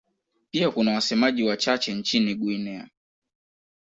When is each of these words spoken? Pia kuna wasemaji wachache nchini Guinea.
Pia 0.51 0.71
kuna 0.71 0.91
wasemaji 0.91 1.43
wachache 1.43 1.93
nchini 1.93 2.35
Guinea. 2.35 2.89